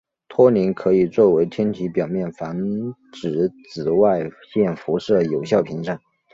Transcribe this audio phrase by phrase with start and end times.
[0.29, 2.57] 托林可以作为天体表面防
[3.13, 6.01] 止紫外线辐射的有效屏障。